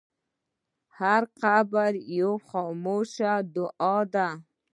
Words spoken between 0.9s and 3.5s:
هر قبر یوه خاموشه